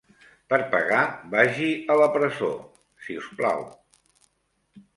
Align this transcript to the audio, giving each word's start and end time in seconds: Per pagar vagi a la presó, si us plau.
Per 0.53 0.57
pagar 0.71 1.01
vagi 1.35 1.67
a 1.93 1.99
la 2.01 2.09
presó, 2.17 2.49
si 3.07 3.21
us 3.25 3.31
plau. 3.43 3.65